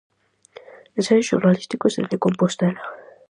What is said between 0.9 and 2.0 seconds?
Ensaios xornalísticos